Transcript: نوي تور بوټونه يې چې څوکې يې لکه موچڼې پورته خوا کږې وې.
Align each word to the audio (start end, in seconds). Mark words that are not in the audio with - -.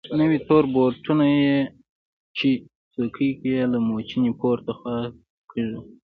نوي 0.19 0.39
تور 0.47 0.63
بوټونه 0.73 1.25
يې 1.41 1.57
چې 2.37 2.49
څوکې 2.93 3.29
يې 3.51 3.61
لکه 3.71 3.79
موچڼې 3.87 4.31
پورته 4.39 4.71
خوا 4.77 4.97
کږې 5.49 5.65
وې. 5.79 5.81